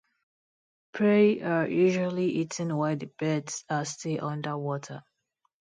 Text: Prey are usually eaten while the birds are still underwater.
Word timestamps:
Prey 0.93 1.43
are 1.43 1.67
usually 1.67 2.25
eaten 2.25 2.75
while 2.75 2.97
the 2.97 3.05
birds 3.19 3.63
are 3.69 3.85
still 3.85 4.25
underwater. 4.25 5.03